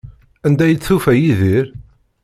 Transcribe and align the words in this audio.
Anda 0.45 0.63
ay 0.65 0.73
d-tufa 0.75 1.13
Yidir? 1.15 1.67